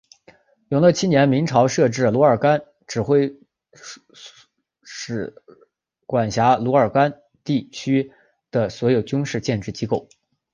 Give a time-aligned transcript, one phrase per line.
[0.69, 3.39] 永乐七年明朝设置奴儿干都指挥
[3.71, 4.01] 使
[4.83, 5.35] 司
[6.07, 8.11] 管辖奴儿干地区
[8.49, 10.09] 的所有军事建制机构。